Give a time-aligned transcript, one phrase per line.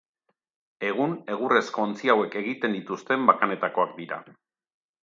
[0.87, 4.25] Egun, egurrezko ontzi hauek egiten dituzten bakanetakoak dira.